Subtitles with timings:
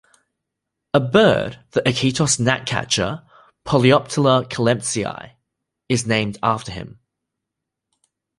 [0.95, 3.23] A bird, the Iquitos gnatcatcher,
[3.67, 5.05] "Polioptila clementsi",
[5.89, 6.97] is named after him.